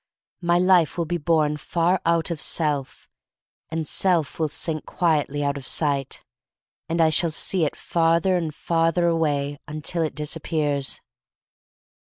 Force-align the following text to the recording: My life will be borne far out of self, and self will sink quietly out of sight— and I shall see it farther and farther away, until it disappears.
My 0.41 0.57
life 0.57 0.97
will 0.97 1.05
be 1.05 1.19
borne 1.19 1.57
far 1.57 2.01
out 2.07 2.31
of 2.31 2.41
self, 2.41 3.07
and 3.69 3.87
self 3.87 4.39
will 4.39 4.47
sink 4.47 4.87
quietly 4.87 5.43
out 5.43 5.57
of 5.57 5.67
sight— 5.67 6.25
and 6.89 6.99
I 6.99 7.11
shall 7.11 7.29
see 7.29 7.65
it 7.65 7.75
farther 7.75 8.35
and 8.35 8.51
farther 8.51 9.05
away, 9.07 9.59
until 9.67 10.01
it 10.01 10.15
disappears. 10.15 11.01